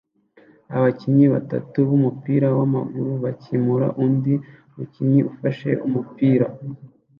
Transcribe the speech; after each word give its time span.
Abakinnyi 0.75 1.25
batatu 1.35 1.77
b'umupira 1.87 2.47
w'amaguru 2.57 3.11
bakemura 3.23 3.87
undi 4.05 4.33
mukinnyi 4.75 5.21
ufashe 5.31 5.69
umupira 5.87 6.45